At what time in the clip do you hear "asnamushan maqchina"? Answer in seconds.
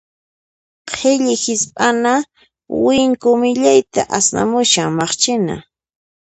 4.17-5.55